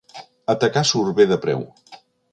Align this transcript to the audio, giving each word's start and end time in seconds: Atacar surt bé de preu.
Atacar 0.53 0.83
surt 0.93 1.15
bé 1.21 1.27
de 1.33 1.39
preu. 1.47 1.63